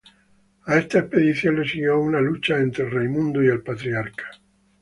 A 0.65 0.77
esta 0.79 0.97
expedición 0.97 1.59
le 1.59 1.69
siguió 1.69 1.99
una 1.99 2.19
lucha 2.21 2.57
entre 2.57 2.89
Raimundo 2.89 3.43
y 3.43 3.49
el 3.49 3.61
Patriarca. 3.61 4.31